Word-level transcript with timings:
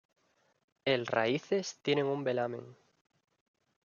El 0.83 1.05
raíces 1.05 1.77
tienen 1.83 2.07
un 2.07 2.23
velamen. 2.23 2.75